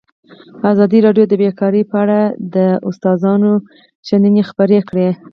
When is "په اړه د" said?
1.91-2.57